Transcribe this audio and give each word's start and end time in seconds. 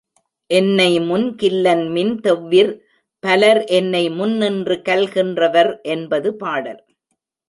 என்னைமுன் 0.49 1.25
கில்லன்மின் 1.41 2.13
தெவ்விர் 2.19 2.71
பலர்என்னை 3.23 4.03
முன்னின்று 4.15 4.81
கல்கின்ற 4.89 5.49
வர் 5.51 5.81
என்பது 5.87 6.31
பாடல். 6.35 6.81